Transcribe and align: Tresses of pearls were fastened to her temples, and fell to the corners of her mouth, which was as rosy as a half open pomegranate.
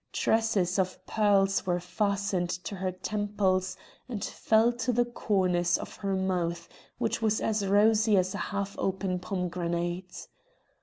Tresses 0.11 0.79
of 0.79 1.05
pearls 1.05 1.67
were 1.67 1.79
fastened 1.79 2.49
to 2.49 2.73
her 2.77 2.91
temples, 2.91 3.77
and 4.09 4.23
fell 4.25 4.71
to 4.73 4.91
the 4.91 5.05
corners 5.05 5.77
of 5.77 5.97
her 5.97 6.15
mouth, 6.15 6.67
which 6.97 7.21
was 7.21 7.39
as 7.39 7.67
rosy 7.67 8.17
as 8.17 8.33
a 8.33 8.39
half 8.49 8.75
open 8.79 9.19
pomegranate. 9.19 10.27